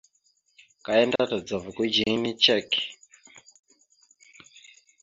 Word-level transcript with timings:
Aka 0.77 0.91
yana 0.99 1.15
ta 1.17 1.25
tadzava 1.31 1.69
kudziŋine 1.77 2.31
cek. 2.43 2.69